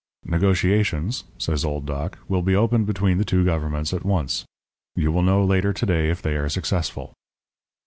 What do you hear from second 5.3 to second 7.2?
later to day if they are successful.'